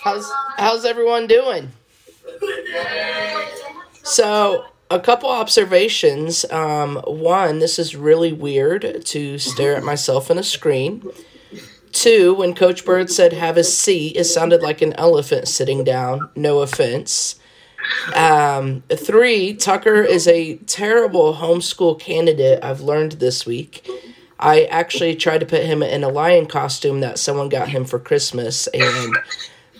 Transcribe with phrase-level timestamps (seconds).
[0.00, 1.70] How's how's everyone doing?
[4.02, 6.44] So, a couple observations.
[6.50, 11.08] Um, one, this is really weird to stare at myself in a screen.
[11.92, 16.30] Two, when Coach Bird said have a seat, it sounded like an elephant sitting down.
[16.34, 17.38] No offense.
[18.14, 23.88] Um, three, Tucker is a terrible homeschool candidate, I've learned this week.
[24.40, 27.98] I actually tried to put him in a lion costume that someone got him for
[27.98, 29.18] Christmas, and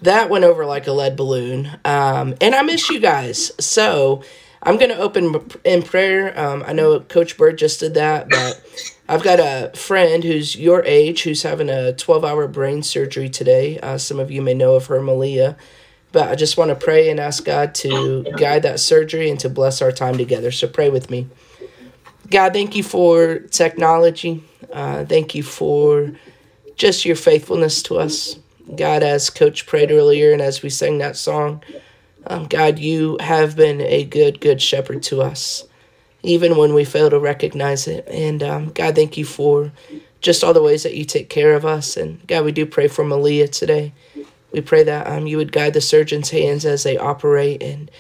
[0.02, 1.78] that went over like a lead balloon.
[1.84, 3.52] Um, and I miss you guys.
[3.58, 4.22] So
[4.62, 6.38] I'm going to open in prayer.
[6.38, 8.62] Um, I know Coach Bird just did that, but
[9.08, 13.80] I've got a friend who's your age who's having a 12 hour brain surgery today.
[13.80, 15.56] Uh, some of you may know of her, Malia.
[16.12, 19.48] But I just want to pray and ask God to guide that surgery and to
[19.48, 20.50] bless our time together.
[20.50, 21.28] So pray with me.
[22.30, 24.44] God, thank you for technology.
[24.72, 26.12] Uh, thank you for
[26.76, 28.38] just your faithfulness to us.
[28.76, 31.62] God, as Coach prayed earlier and as we sang that song,
[32.28, 35.64] um, God, you have been a good, good shepherd to us,
[36.22, 38.06] even when we fail to recognize it.
[38.06, 39.72] And um, God, thank you for
[40.20, 41.96] just all the ways that you take care of us.
[41.96, 43.92] And God, we do pray for Malia today.
[44.52, 47.60] We pray that um, you would guide the surgeon's hands as they operate.
[47.60, 47.90] And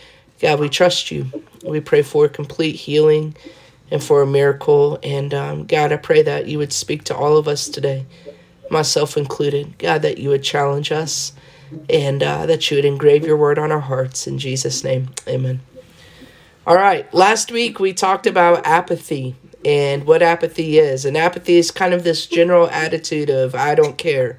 [0.40, 1.32] God, we trust you.
[1.64, 3.34] We pray for complete healing
[3.90, 4.98] and for a miracle.
[5.02, 8.06] And um, God, I pray that you would speak to all of us today
[8.70, 9.78] myself included.
[9.78, 11.32] God, that you would challenge us
[11.88, 14.26] and uh, that you would engrave your word on our hearts.
[14.26, 15.60] In Jesus' name, amen.
[16.66, 21.04] All right, last week we talked about apathy and what apathy is.
[21.04, 24.38] And apathy is kind of this general attitude of, I don't care.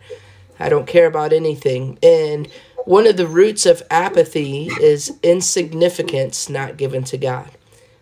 [0.59, 1.97] I don't care about anything.
[2.01, 2.47] And
[2.85, 7.49] one of the roots of apathy is insignificance not given to God.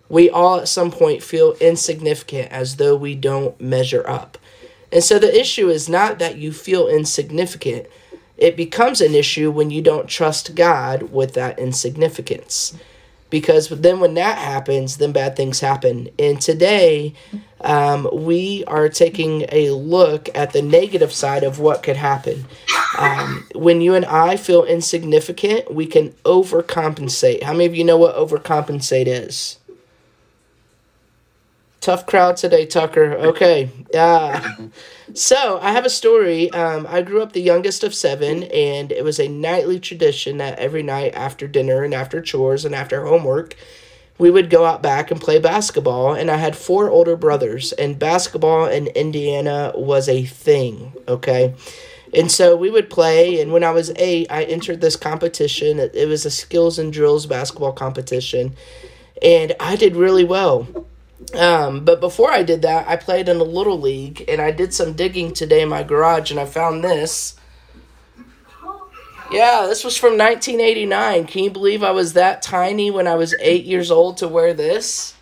[0.10, 4.38] We all at some point feel insignificant as though we don't measure up.
[4.92, 7.86] And so the issue is not that you feel insignificant.
[8.38, 12.76] It becomes an issue when you don't trust God with that insignificance.
[13.30, 16.10] Because then when that happens, then bad things happen.
[16.18, 17.14] And today,
[17.62, 22.46] um, we are taking a look at the negative side of what could happen.
[22.98, 27.44] Um, when you and I feel insignificant, we can overcompensate.
[27.44, 29.60] How many of you know what overcompensate is?
[31.82, 33.14] Tough crowd today, Tucker.
[33.14, 33.70] Okay.
[33.98, 34.68] Uh,
[35.14, 36.52] so I have a story.
[36.52, 40.60] Um, I grew up the youngest of seven, and it was a nightly tradition that
[40.60, 43.56] every night after dinner and after chores and after homework,
[44.18, 46.14] we would go out back and play basketball.
[46.14, 50.92] And I had four older brothers, and basketball in Indiana was a thing.
[51.08, 51.56] Okay.
[52.14, 55.80] And so we would play, and when I was eight, I entered this competition.
[55.80, 58.56] It, it was a skills and drills basketball competition,
[59.22, 60.89] and I did really well
[61.36, 64.74] um, but before I did that, I played in a little league, and I did
[64.74, 67.36] some digging today in my garage, and I found this.
[69.32, 71.28] Yeah, this was from 1989.
[71.28, 74.54] Can you believe I was that tiny when I was eight years old to wear
[74.54, 75.14] this?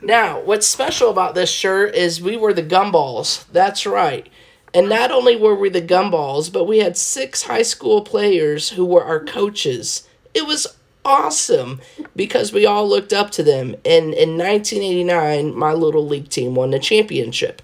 [0.00, 3.44] Now, what's special about this shirt is we were the gumballs.
[3.52, 4.28] That's right.
[4.72, 8.84] And not only were we the gumballs, but we had six high school players who
[8.84, 10.06] were our coaches.
[10.34, 10.77] It was
[11.08, 11.80] awesome
[12.14, 13.74] because we all looked up to them.
[13.84, 17.62] And in 1989, my little league team won the championship.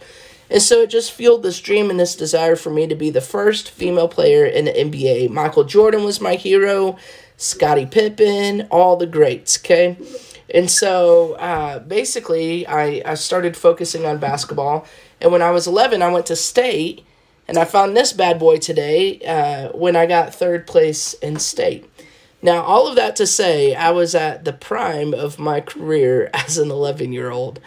[0.50, 3.21] And so it just fueled this dream and this desire for me to be the
[3.21, 5.31] first female player in the NBA.
[5.31, 6.97] Michael Jordan was my hero,
[7.37, 9.97] Scottie Pippen, all the greats, okay?
[10.53, 14.87] And so uh, basically, I, I started focusing on basketball.
[15.21, 17.04] And when I was 11, I went to state
[17.47, 21.91] and I found this bad boy today uh, when I got third place in state.
[22.44, 26.59] Now, all of that to say, I was at the prime of my career as
[26.59, 27.59] an 11 year old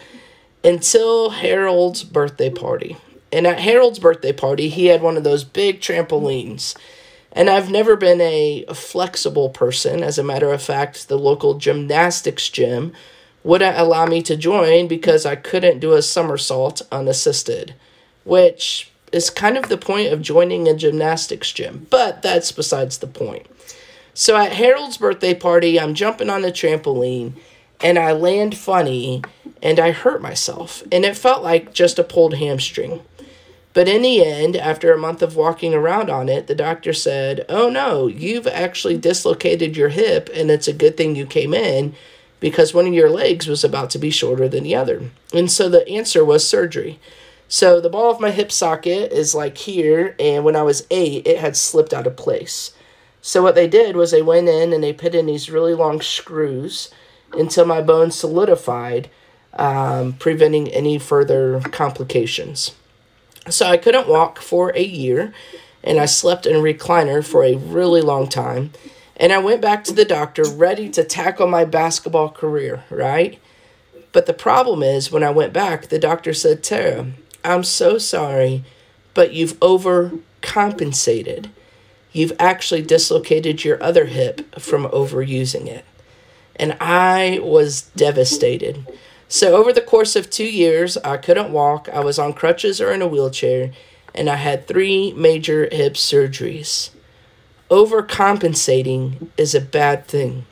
[0.62, 2.96] until Harold's birthday party.
[3.32, 6.76] And at Harold's birthday party, he had one of those big trampolines.
[7.32, 10.04] And I've never been a flexible person.
[10.04, 12.92] As a matter of fact, the local gymnastics gym
[13.42, 17.74] wouldn't allow me to join because I couldn't do a somersault unassisted,
[18.22, 21.88] which is kind of the point of joining a gymnastics gym.
[21.90, 23.46] But that's besides the point.
[24.18, 27.34] So at Harold's birthday party, I'm jumping on the trampoline
[27.80, 29.22] and I land funny
[29.62, 30.82] and I hurt myself.
[30.90, 33.00] And it felt like just a pulled hamstring.
[33.74, 37.46] But in the end, after a month of walking around on it, the doctor said,
[37.48, 41.94] Oh no, you've actually dislocated your hip, and it's a good thing you came in
[42.40, 45.12] because one of your legs was about to be shorter than the other.
[45.32, 46.98] And so the answer was surgery.
[47.46, 51.24] So the ball of my hip socket is like here, and when I was eight,
[51.24, 52.72] it had slipped out of place.
[53.28, 56.00] So what they did was they went in and they put in these really long
[56.00, 56.88] screws
[57.34, 59.10] until my bone solidified,
[59.52, 62.74] um, preventing any further complications.
[63.50, 65.34] So I couldn't walk for a year.
[65.84, 68.70] and I slept in a recliner for a really long time.
[69.18, 73.38] And I went back to the doctor ready to tackle my basketball career, right?
[74.12, 77.08] But the problem is, when I went back, the doctor said, Tara,
[77.44, 78.64] I'm so sorry,
[79.12, 81.50] but you've overcompensated.
[82.12, 85.84] You've actually dislocated your other hip from overusing it.
[86.56, 88.86] And I was devastated.
[89.28, 92.90] So, over the course of two years, I couldn't walk, I was on crutches or
[92.92, 93.72] in a wheelchair,
[94.14, 96.90] and I had three major hip surgeries.
[97.70, 100.46] Overcompensating is a bad thing.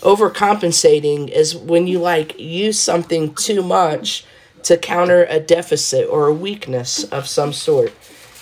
[0.00, 4.26] Overcompensating is when you like use something too much
[4.64, 7.92] to counter a deficit or a weakness of some sort.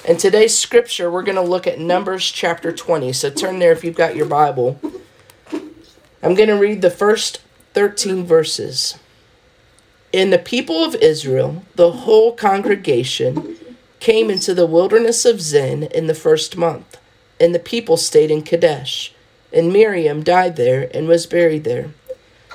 [0.08, 3.12] In today's scripture, we're going to look at Numbers chapter 20.
[3.12, 4.80] So turn there if you've got your Bible.
[6.22, 7.42] I'm going to read the first
[7.74, 8.98] 13 verses.
[10.14, 13.56] And the people of Israel, the whole congregation,
[14.00, 16.96] came into the wilderness of Zin in the first month,
[17.38, 19.12] and the people stayed in Kadesh.
[19.52, 21.90] And Miriam died there and was buried there.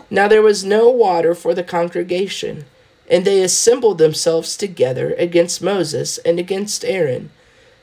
[0.09, 2.65] Now there was no water for the congregation,
[3.09, 7.29] and they assembled themselves together against Moses and against Aaron.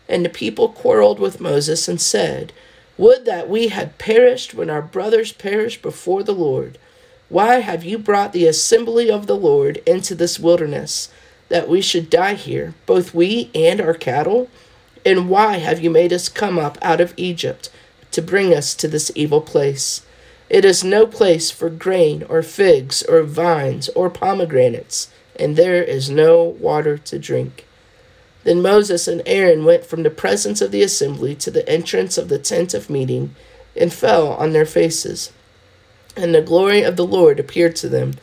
[0.08, 2.52] And the people quarreled with Moses and said,
[2.98, 6.78] Would that we had perished when our brothers perished before the Lord.
[7.28, 11.08] Why have you brought the assembly of the Lord into this wilderness?
[11.52, 14.48] that we should die here, both we and our cattle?
[15.04, 17.68] And why have you made us come up out of Egypt
[18.12, 20.00] to bring us to this evil place?
[20.50, 26.10] It is no place for grain or figs or vines or pomegranates, and there is
[26.10, 27.66] no water to drink.
[28.44, 32.28] Then Moses and Aaron went from the presence of the assembly to the entrance of
[32.28, 33.34] the tent of meeting
[33.76, 35.32] and fell on their faces.
[36.16, 38.14] And the glory of the Lord appeared to them.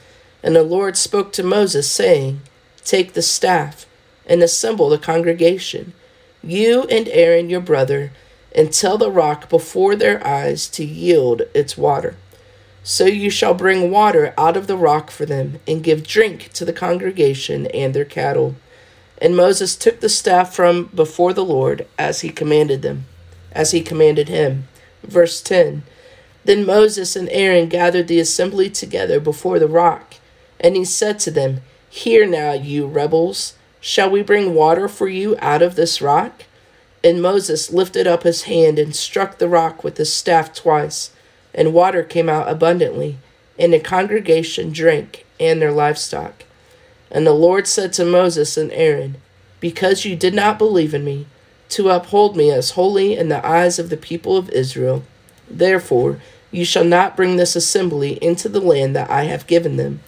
[0.43, 2.41] And the Lord spoke to Moses, saying,
[2.83, 3.85] Take the staff
[4.25, 5.93] and assemble the congregation,
[6.43, 8.11] you and Aaron your brother,
[8.55, 12.15] and tell the rock before their eyes to yield its water.
[12.83, 16.65] So you shall bring water out of the rock for them, and give drink to
[16.65, 18.55] the congregation and their cattle.
[19.21, 23.05] And Moses took the staff from before the Lord, as he commanded them,
[23.51, 24.67] as he commanded him.
[25.03, 25.83] Verse 10
[26.45, 30.15] Then Moses and Aaron gathered the assembly together before the rock,
[30.59, 35.35] and he said to them, Hear now, you rebels, shall we bring water for you
[35.39, 36.43] out of this rock?
[37.03, 41.11] And Moses lifted up his hand and struck the rock with his staff twice,
[41.53, 43.17] and water came out abundantly,
[43.57, 46.43] and the congregation drank, and their livestock.
[47.09, 49.17] And the Lord said to Moses and Aaron,
[49.59, 51.25] Because you did not believe in me,
[51.69, 55.03] to uphold me as holy in the eyes of the people of Israel,
[55.49, 56.19] therefore
[56.51, 60.01] you shall not bring this assembly into the land that I have given them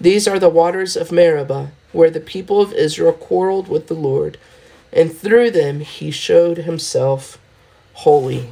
[0.00, 4.38] these are the waters of Meribah, where the people of Israel quarreled with the Lord,
[4.92, 7.38] and through them he showed himself
[7.94, 8.48] holy.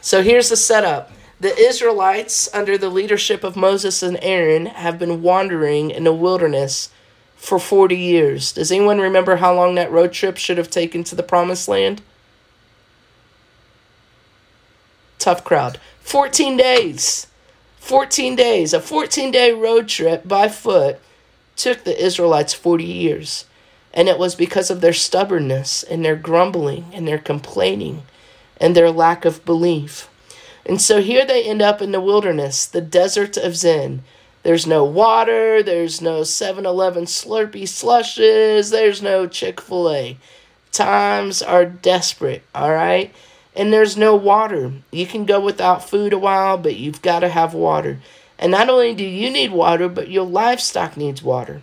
[0.00, 1.10] So here's the setup.
[1.38, 6.88] The Israelites, under the leadership of Moses and Aaron, have been wandering in the wilderness
[7.36, 8.52] for 40 years.
[8.52, 12.00] Does anyone remember how long that road trip should have taken to the promised land?
[15.18, 15.78] Tough crowd.
[16.00, 17.26] 14 days.
[17.86, 20.98] 14 days, a 14 day road trip by foot
[21.54, 23.44] took the Israelites 40 years.
[23.96, 28.02] And it was because of their stubbornness and their grumbling and their complaining
[28.60, 30.08] and their lack of belief.
[30.64, 34.04] And so here they end up in the wilderness, the desert of Zin.
[34.44, 40.16] There's no water, there's no 7 Eleven Slurpee slushes, there's no Chick fil A.
[40.70, 43.12] Times are desperate, all right?
[43.56, 44.72] and there's no water.
[44.92, 47.98] You can go without food a while, but you've got to have water.
[48.38, 51.62] And not only do you need water, but your livestock needs water.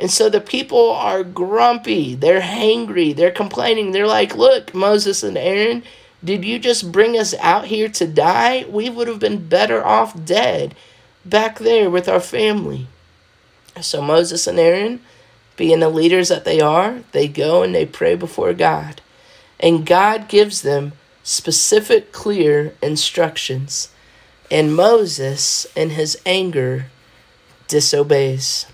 [0.00, 3.92] And so the people are grumpy, they're hangry, they're complaining.
[3.92, 5.82] They're like, Look, Moses and Aaron,
[6.24, 8.64] did you just bring us out here to die?
[8.68, 10.74] We would have been better off dead
[11.24, 12.86] back there with our family.
[13.80, 15.00] So Moses and Aaron,
[15.56, 19.02] being the leaders that they are, they go and they pray before God.
[19.58, 20.92] And God gives them
[21.22, 23.90] specific, clear instructions.
[24.50, 26.86] And Moses, in his anger,
[27.68, 28.66] disobeys.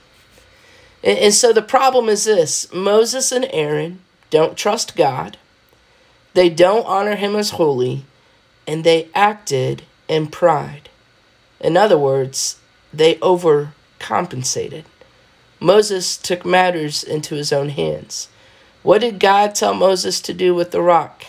[1.07, 5.39] And, and so the problem is this Moses and Aaron don't trust God,
[6.35, 8.05] they don't honor him as holy,
[8.67, 10.91] and they acted in pride.
[11.61, 12.59] In other words,
[12.93, 14.85] they overcompensated.
[15.61, 18.29] Moses took matters into his own hands.
[18.83, 21.25] What did God tell Moses to do with the rock?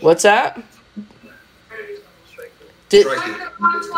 [0.00, 0.62] What's that?
[3.02, 3.06] Did,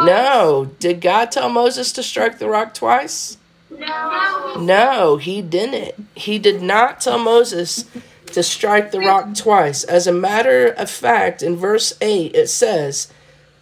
[0.04, 0.70] no.
[0.78, 3.36] Did God tell Moses to strike the rock twice?
[3.70, 4.54] No.
[4.58, 6.06] No, he didn't.
[6.14, 7.84] he did not tell Moses
[8.32, 9.84] to strike the rock twice.
[9.84, 13.12] As a matter of fact, in verse 8, it says,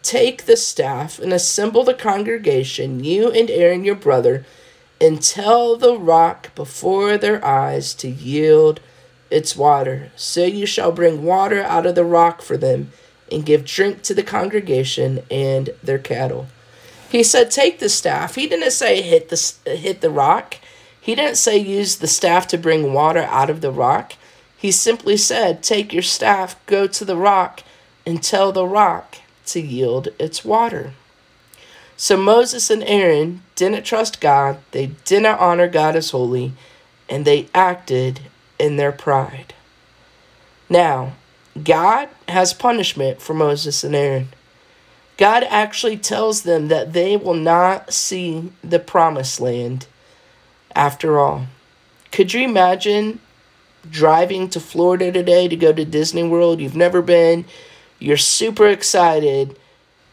[0.03, 4.45] Take the staff and assemble the congregation, you and Aaron your brother,
[5.00, 8.81] and tell the rock before their eyes to yield
[9.31, 10.12] its water.
[10.17, 12.93] So you shall bring water out of the rock for them,
[13.35, 16.47] and give drink to the congregation and their cattle.
[17.11, 18.37] He said, Take the staff.
[18.37, 20.57] He didn't say hit the, hit the rock.
[21.00, 24.14] He didn't say use the staff to bring water out of the rock.
[24.57, 27.62] He simply said, Take your staff, go to the rock,
[28.07, 30.93] and tell the rock to yield its water.
[31.97, 36.53] So Moses and Aaron didn't trust God, they didn't honor God as holy,
[37.09, 38.21] and they acted
[38.59, 39.55] in their pride.
[40.69, 41.12] Now,
[41.63, 44.29] God has punishment for Moses and Aaron.
[45.17, 49.87] God actually tells them that they will not see the promised land
[50.75, 51.47] after all.
[52.11, 53.21] Could you imagine
[53.89, 56.61] driving to Florida today to go to Disney World?
[56.61, 57.45] You've never been,
[58.01, 59.57] you're super excited,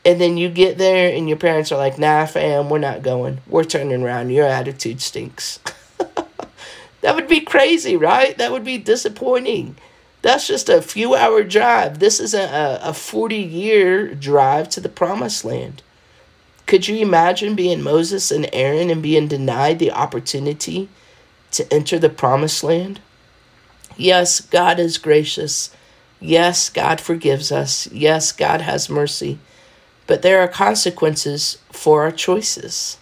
[0.06, 3.40] and then you get there and your parents are like, nah, fam, we're not going.
[3.48, 4.30] We're turning around.
[4.30, 5.60] Your attitude stinks.
[7.02, 8.38] that would be crazy, right?
[8.38, 9.78] That would be disappointing.
[10.22, 12.00] That's just a few hour drive.
[12.00, 15.82] This isn't a, a 40 year drive to the promised land.
[16.68, 20.90] Could you imagine being Moses and Aaron and being denied the opportunity
[21.52, 23.02] to enter the promised land?
[23.98, 25.76] Yes, God is gracious.
[26.20, 27.92] Yes, God forgives us.
[27.92, 29.40] Yes, God has mercy.
[30.08, 32.98] But there are consequences for our choices.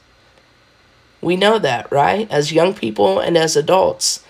[1.22, 2.32] We know that, right?
[2.32, 4.24] As young people and as adults.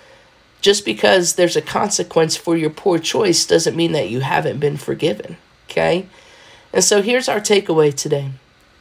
[0.62, 4.78] Just because there's a consequence for your poor choice doesn't mean that you haven't been
[4.78, 5.38] forgiven.
[5.70, 6.08] Okay?
[6.74, 8.32] And so here's our takeaway today.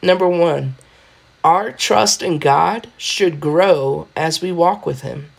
[0.01, 0.75] Number one,
[1.43, 5.29] our trust in God should grow as we walk with Him.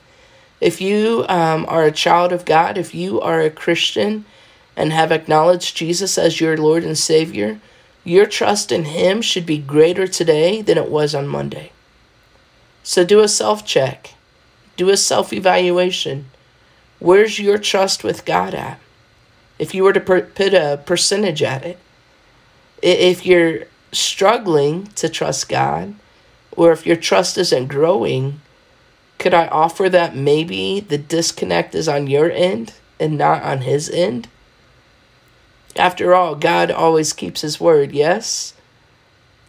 [0.60, 4.24] If you um, are a child of God, if you are a Christian
[4.76, 7.60] and have acknowledged Jesus as your Lord and Savior,
[8.04, 11.72] your trust in Him should be greater today than it was on Monday.
[12.82, 14.14] So do a self check.
[14.80, 16.30] Do a self evaluation.
[17.00, 18.80] Where's your trust with God at?
[19.58, 21.78] If you were to put a percentage at it,
[22.80, 25.96] if you're struggling to trust God,
[26.52, 28.40] or if your trust isn't growing,
[29.18, 33.90] could I offer that maybe the disconnect is on your end and not on His
[33.90, 34.28] end?
[35.76, 38.54] After all, God always keeps His word, yes?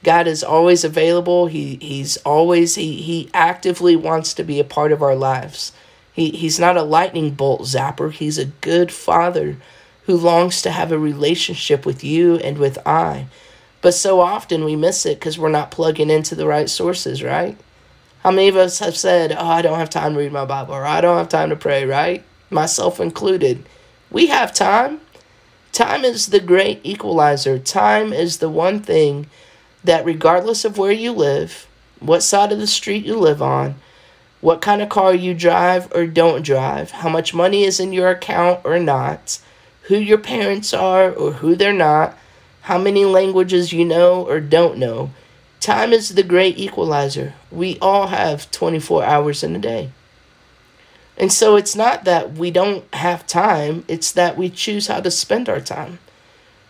[0.04, 1.48] God is always available.
[1.48, 5.72] He he's always he he actively wants to be a part of our lives.
[6.14, 8.12] He he's not a lightning bolt zapper.
[8.12, 9.58] He's a good father
[10.06, 13.28] who longs to have a relationship with you and with I.
[13.82, 17.58] But so often we miss it because we're not plugging into the right sources, right?
[18.24, 20.76] How many of us have said, Oh, I don't have time to read my Bible,
[20.76, 22.24] or I don't have time to pray, right?
[22.50, 23.66] Myself included.
[24.12, 25.02] We have time.
[25.72, 27.58] Time is the great equalizer.
[27.58, 29.28] Time is the one thing
[29.84, 31.68] that regardless of where you live,
[32.00, 33.76] what side of the street you live on,
[34.42, 38.10] what kind of car you drive or don't drive, how much money is in your
[38.10, 39.40] account or not,
[39.84, 42.18] who your parents are or who they're not,
[42.62, 45.12] how many languages you know or don't know.
[45.60, 47.34] Time is the great equalizer.
[47.52, 49.92] We all have 24 hours in a day.
[51.18, 55.12] And so it's not that we don't have time, it's that we choose how to
[55.12, 56.00] spend our time.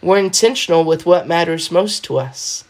[0.02, 2.66] We're intentional with what matters most to us.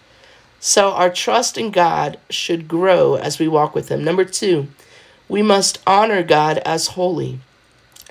[0.64, 4.04] So our trust in God should grow as we walk with Him.
[4.04, 4.68] Number two,
[5.28, 7.40] we must honor God as holy.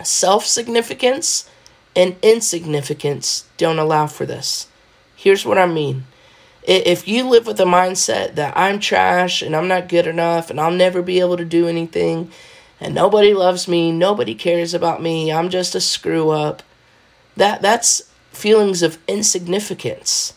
[0.02, 1.48] Self significance
[1.94, 4.66] and insignificance don't allow for this.
[5.14, 6.04] Here's what I mean.
[6.64, 10.60] If you live with a mindset that I'm trash and I'm not good enough and
[10.60, 12.32] I'll never be able to do anything
[12.80, 16.64] and nobody loves me, nobody cares about me, I'm just a screw up,
[17.36, 20.34] that that's feelings of insignificance.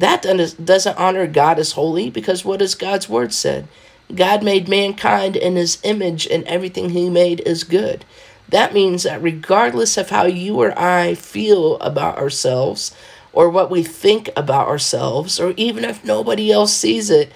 [0.00, 3.68] That doesn't honor God as holy because what does God's word said?
[4.14, 8.06] God made mankind in his image and everything he made is good.
[8.48, 12.94] That means that regardless of how you or I feel about ourselves
[13.34, 17.30] or what we think about ourselves, or even if nobody else sees it,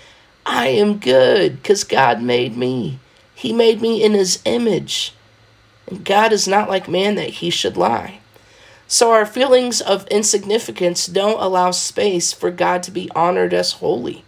[0.46, 2.98] I am good because God made me.
[3.34, 5.12] He made me in his image.
[5.86, 8.20] And God is not like man that he should lie.
[8.86, 14.24] So our feelings of insignificance don't allow space for God to be honored as holy.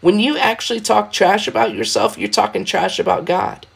[0.00, 3.66] When you actually talk trash about yourself, you're talking trash about God.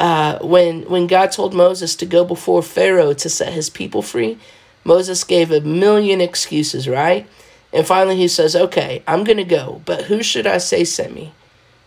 [0.00, 4.38] Uh, when when God told Moses to go before Pharaoh to set his people free,
[4.84, 7.26] Moses gave a million excuses, right?
[7.72, 11.14] And finally he says, "Okay, I'm going to go, but who should I say sent
[11.14, 11.32] me?"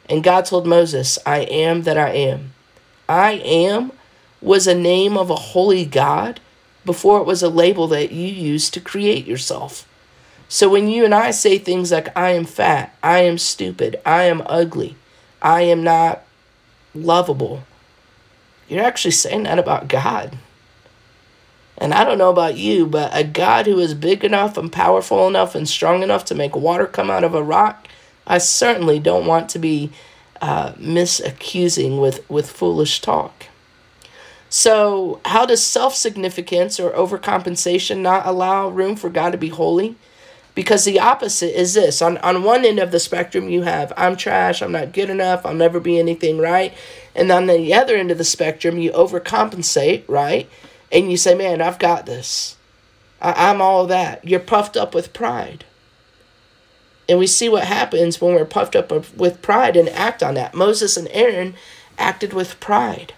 [0.10, 2.54] And God told Moses, "I am that I am.
[3.08, 3.94] I am
[4.42, 6.40] was a name of a holy God
[6.86, 9.88] before it was a label that you used to create yourself.
[10.48, 14.24] So when you and I say things like, I am fat, I am stupid, I
[14.24, 14.96] am ugly,
[15.42, 16.24] I am not
[16.94, 17.64] lovable,
[18.68, 20.38] you're actually saying that about God.
[21.78, 25.28] And I don't know about you, but a God who is big enough and powerful
[25.28, 27.88] enough and strong enough to make water come out of a rock,
[28.28, 29.92] I certainly don't want to be
[30.42, 33.48] uh, misaccusing with, with foolish talk.
[34.54, 39.96] So, how does self significance or overcompensation not allow room for God to be holy?
[40.54, 44.18] Because the opposite is this on, on one end of the spectrum, you have I'm
[44.18, 46.74] trash, I'm not good enough, I'll never be anything right.
[47.16, 50.50] And on the other end of the spectrum, you overcompensate, right?
[50.92, 52.58] And you say, Man, I've got this.
[53.22, 54.28] I, I'm all that.
[54.28, 55.64] You're puffed up with pride.
[57.08, 60.54] And we see what happens when we're puffed up with pride and act on that.
[60.54, 61.56] Moses and Aaron
[61.98, 63.14] acted with pride.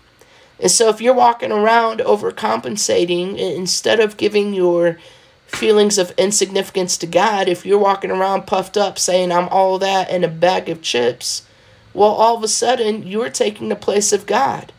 [0.63, 4.97] And so if you're walking around overcompensating instead of giving your
[5.45, 10.09] feelings of insignificance to God, if you're walking around puffed up saying, I'm all that
[10.09, 11.45] in a bag of chips,
[11.93, 14.71] well, all of a sudden you're taking the place of God.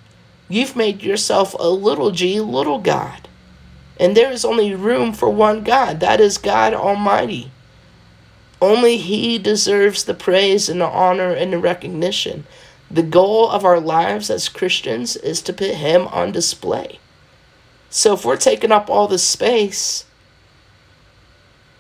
[0.49, 3.29] You've made yourself a little g, little God.
[4.01, 6.01] And there is only room for one God.
[6.01, 7.51] That is God Almighty.
[8.63, 12.47] Only He deserves the praise and the honor and the recognition.
[12.91, 16.99] The goal of our lives as Christians is to put Him on display.
[17.91, 20.05] So if we're taking up all this space,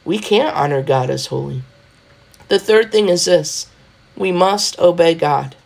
[0.04, 1.62] we can't honor God as holy.
[2.48, 3.68] The third thing is this
[4.16, 5.56] we must obey God.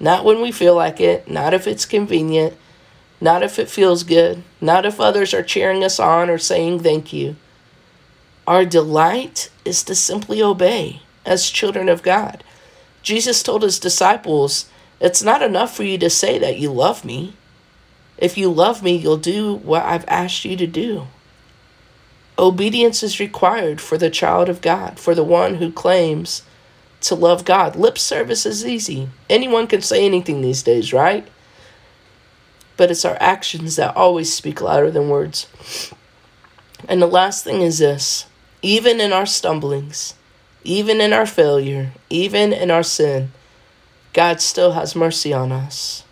[0.00, 2.56] Not when we feel like it, not if it's convenient,
[3.20, 7.12] not if it feels good, not if others are cheering us on or saying thank
[7.12, 7.36] you.
[8.46, 12.44] Our delight is to simply obey as children of God.
[13.04, 14.68] Jesus told his disciples,
[14.98, 17.34] It's not enough for you to say that you love me.
[18.16, 21.06] If you love me, you'll do what I've asked you to do.
[22.38, 26.42] Obedience is required for the child of God, for the one who claims
[27.02, 27.76] to love God.
[27.76, 29.10] Lip service is easy.
[29.28, 31.28] Anyone can say anything these days, right?
[32.78, 35.92] But it's our actions that always speak louder than words.
[36.88, 38.26] And the last thing is this
[38.62, 40.14] even in our stumblings,
[40.64, 43.30] even in our failure, even in our sin,
[44.14, 46.04] God still has mercy on us.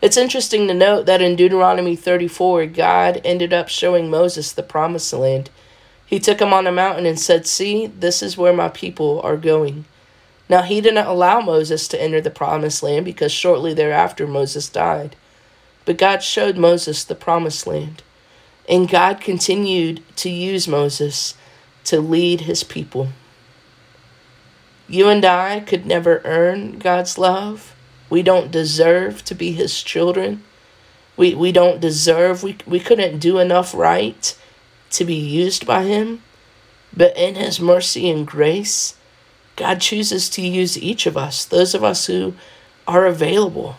[0.00, 5.12] It's interesting to note that in Deuteronomy 34, God ended up showing Moses the promised
[5.12, 5.50] land.
[6.06, 9.36] He took him on a mountain and said, See, this is where my people are
[9.36, 9.84] going.
[10.48, 14.68] Now, he did not allow Moses to enter the promised land because shortly thereafter Moses
[14.68, 15.16] died.
[15.84, 18.02] But God showed Moses the promised land.
[18.68, 21.34] And God continued to use Moses
[21.84, 23.08] to lead his people.
[24.88, 27.74] You and I could never earn God's love.
[28.10, 30.42] We don't deserve to be his children.
[31.16, 34.36] We, we don't deserve, we, we couldn't do enough right
[34.90, 36.22] to be used by him.
[36.94, 38.96] But in his mercy and grace,
[39.56, 42.34] God chooses to use each of us, those of us who
[42.86, 43.76] are available.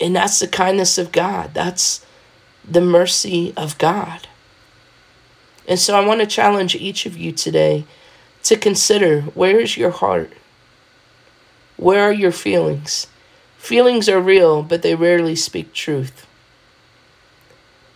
[0.00, 1.54] And that's the kindness of God.
[1.54, 2.04] That's
[2.68, 4.28] the mercy of God.
[5.68, 7.84] And so I want to challenge each of you today
[8.46, 10.32] to consider where is your heart?
[11.76, 13.08] Where are your feelings?
[13.58, 16.26] Feelings are real, but they rarely speak truth.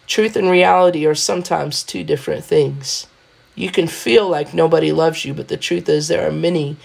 [0.09, 3.07] Truth and reality are sometimes two different things.
[3.55, 6.77] You can feel like nobody loves you, but the truth is there are many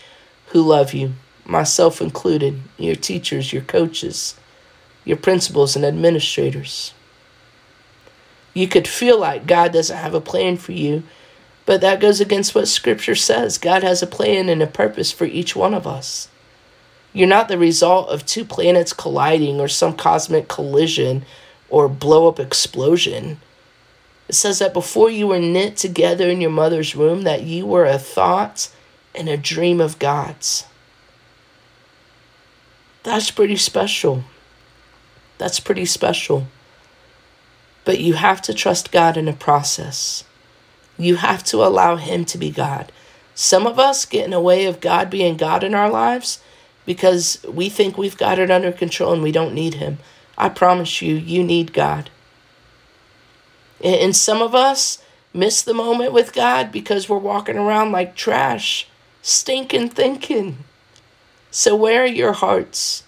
[0.49, 4.35] who love you, myself included, your teachers, your coaches,
[5.05, 6.93] your principals, and administrators.
[8.53, 11.01] You could feel like God doesn't have a plan for you,
[11.65, 13.57] but that goes against what Scripture says.
[13.57, 16.27] God has a plan and a purpose for each one of us.
[17.13, 21.25] You're not the result of two planets colliding or some cosmic collision
[21.69, 23.39] or blow up explosion.
[24.27, 27.85] It says that before you were knit together in your mother's womb, that you were
[27.85, 28.69] a thought
[29.13, 30.65] and a dream of God's.
[33.03, 34.23] That's pretty special.
[35.37, 36.47] That's pretty special.
[37.85, 40.23] But you have to trust God in a process.
[40.97, 42.91] You have to allow Him to be God.
[43.33, 46.39] Some of us get in the way of God being God in our lives
[46.85, 49.99] because we think we've got it under control and we don't need Him.
[50.37, 52.09] I promise you, you need God.
[53.83, 54.99] And some of us
[55.33, 58.87] miss the moment with God because we're walking around like trash,
[59.21, 60.59] stinking thinking.
[61.51, 63.03] So, where are your hearts?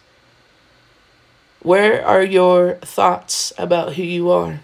[1.61, 4.61] Where are your thoughts about who you are?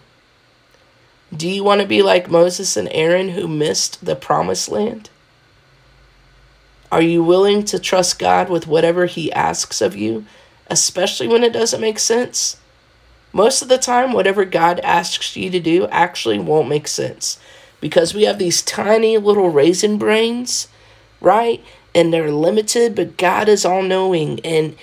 [1.36, 5.10] Do you want to be like Moses and Aaron who missed the promised land?
[6.92, 10.26] Are you willing to trust God with whatever He asks of you,
[10.68, 12.58] especially when it doesn't make sense?
[13.34, 17.40] most of the time, whatever God asks you to do actually won't make sense
[17.82, 20.68] because we have these tiny little raisin brains,
[21.20, 21.62] right?
[21.96, 24.76] And they're limited, but God is all knowing and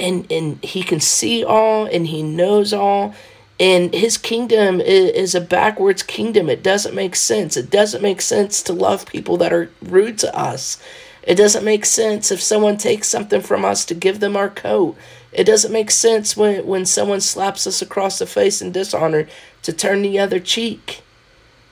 [0.00, 3.14] and and he can see all and he knows all
[3.60, 6.48] and his kingdom is, a backwards kingdom.
[6.48, 7.56] It doesn't make sense.
[7.56, 10.78] It doesn't make sense to love people that are rude to us.
[11.24, 14.96] It doesn't make sense if someone takes something from us to give them our coat.
[15.32, 19.26] It doesn't make sense when, when someone slaps us across the face in dishonor
[19.62, 21.02] to turn the other cheek.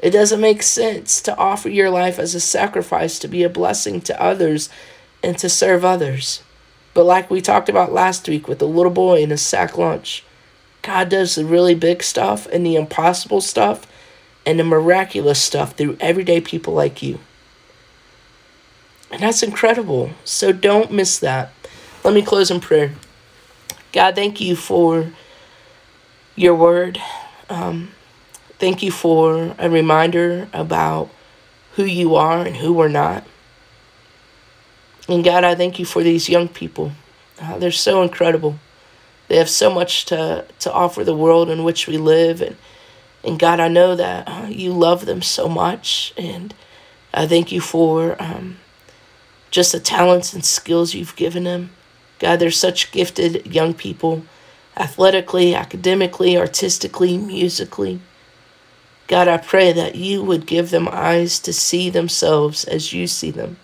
[0.00, 4.00] It doesn't make sense to offer your life as a sacrifice to be a blessing
[4.02, 4.68] to others
[5.22, 6.42] and to serve others.
[6.92, 10.22] But like we talked about last week with the little boy in his sack lunch,
[10.86, 13.88] God does the really big stuff and the impossible stuff
[14.46, 17.18] and the miraculous stuff through everyday people like you.
[19.10, 20.10] And that's incredible.
[20.24, 21.52] So don't miss that.
[22.04, 22.92] Let me close in prayer.
[23.92, 25.10] God, thank you for
[26.36, 27.02] your word.
[27.50, 27.90] Um,
[28.60, 31.10] thank you for a reminder about
[31.72, 33.26] who you are and who we're not.
[35.08, 36.92] And God, I thank you for these young people.
[37.40, 38.60] Uh, they're so incredible.
[39.28, 42.40] They have so much to, to offer the world in which we live.
[42.40, 42.56] And,
[43.24, 46.14] and God, I know that uh, you love them so much.
[46.16, 46.54] And
[47.12, 48.58] I thank you for um,
[49.50, 51.70] just the talents and skills you've given them.
[52.18, 54.22] God, they're such gifted young people,
[54.76, 58.00] athletically, academically, artistically, musically.
[59.08, 63.30] God, I pray that you would give them eyes to see themselves as you see
[63.30, 63.58] them.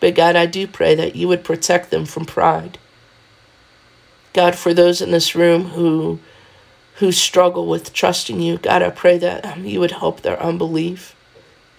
[0.00, 2.78] But God, I do pray that you would protect them from pride.
[4.36, 6.18] God, for those in this room who
[6.96, 11.16] who struggle with trusting you, God, I pray that um, you would help their unbelief.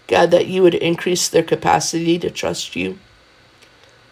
[0.07, 2.97] God, that you would increase their capacity to trust you.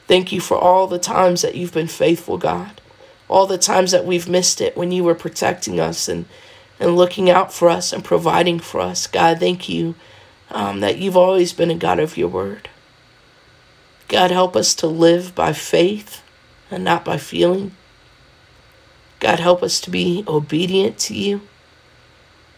[0.06, 2.82] Thank you for all the times that you've been faithful, God.
[3.28, 6.26] All the times that we've missed it when you were protecting us and,
[6.80, 9.08] and looking out for us and providing for us.
[9.08, 9.96] God, thank you
[10.52, 12.70] um, that you've always been a God of your word.
[14.08, 16.22] God, help us to live by faith
[16.70, 17.72] and not by feeling.
[19.26, 21.42] God, help us to be obedient to you.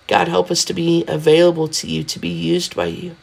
[0.05, 3.15] God, help us to be available to you, to be used by you.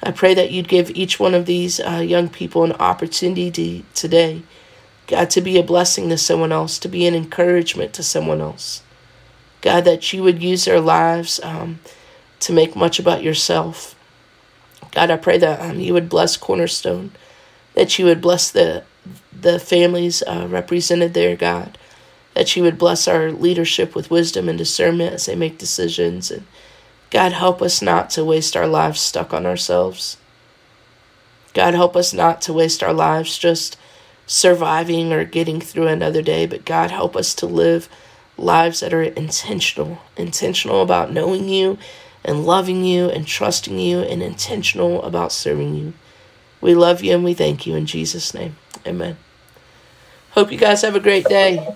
[0.00, 3.82] I pray that you'd give each one of these uh, young people an opportunity to,
[3.94, 4.42] today,
[5.08, 8.84] God, to be a blessing to someone else, to be an encouragement to someone else.
[9.60, 11.80] God, that you would use their lives um,
[12.38, 13.96] to make much about yourself.
[14.92, 17.10] God, I pray that um, you would bless Cornerstone,
[17.74, 18.84] that you would bless the
[19.32, 21.76] the families uh, represented there, God,
[22.38, 26.46] that you would bless our leadership with wisdom and discernment as they make decisions and
[27.10, 30.18] God, help us not to waste our lives stuck on ourselves.
[31.52, 33.76] God, help us not to waste our lives just
[34.28, 37.88] surviving or getting through another day, but God, help us to live
[38.36, 41.76] lives that are intentional, intentional about knowing you
[42.24, 45.92] and loving you and trusting you, and intentional about serving you.
[46.60, 48.54] We love you and we thank you in Jesus' name.
[48.86, 49.16] Amen.
[50.32, 51.74] Hope you guys have a great day.